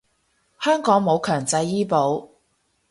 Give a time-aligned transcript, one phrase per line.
[0.59, 2.27] 香港冇強制醫保